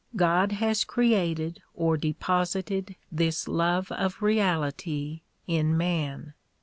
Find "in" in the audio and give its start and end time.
5.45-5.77